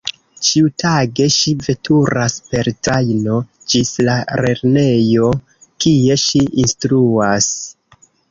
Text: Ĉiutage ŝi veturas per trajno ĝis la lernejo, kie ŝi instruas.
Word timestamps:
Ĉiutage 0.45 1.25
ŝi 1.33 1.51
veturas 1.65 2.37
per 2.53 2.69
trajno 2.87 3.35
ĝis 3.73 3.91
la 4.09 4.15
lernejo, 4.45 5.29
kie 5.85 6.19
ŝi 6.25 6.45
instruas. 6.65 7.51